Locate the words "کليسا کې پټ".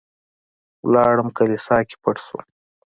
1.37-2.15